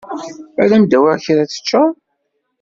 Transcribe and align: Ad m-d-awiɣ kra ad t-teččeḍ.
Ad 0.63 0.71
m-d-awiɣ 0.81 1.17
kra 1.25 1.39
ad 1.43 1.49
t-teččeḍ. 1.49 1.89